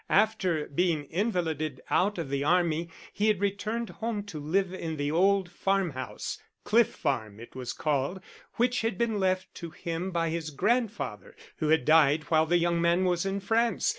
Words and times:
After 0.09 0.65
being 0.65 1.05
invalided 1.11 1.79
out 1.91 2.17
of 2.17 2.29
the 2.29 2.43
Army 2.43 2.89
he 3.13 3.27
had 3.27 3.39
returned 3.39 3.91
home 3.91 4.23
to 4.23 4.39
live 4.39 4.73
in 4.73 4.97
the 4.97 5.11
old 5.11 5.51
farm 5.51 5.91
house 5.91 6.39
Cliff 6.63 6.89
Farm 6.91 7.39
it 7.39 7.53
was 7.55 7.71
called 7.71 8.19
which 8.55 8.81
had 8.81 8.97
been 8.97 9.19
left 9.19 9.53
to 9.53 9.69
him 9.69 10.09
by 10.09 10.29
his 10.29 10.49
grandfather, 10.49 11.35
who 11.57 11.67
had 11.67 11.85
died 11.85 12.23
while 12.31 12.47
the 12.47 12.57
young 12.57 12.81
man 12.81 13.05
was 13.05 13.27
in 13.27 13.39
France. 13.41 13.87